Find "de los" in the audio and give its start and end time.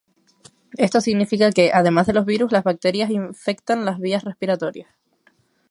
2.07-2.25